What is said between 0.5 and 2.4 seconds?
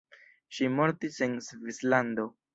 Ŝi mortis en Svislando.